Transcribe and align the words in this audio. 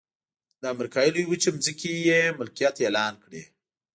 د 0.61 0.63
امریکا 0.73 1.01
لویې 1.13 1.29
وچې 1.29 1.49
ځمکې 1.65 1.91
یې 2.07 2.21
ملکیت 2.39 2.75
اعلان 2.81 3.13
کړې. 3.23 3.43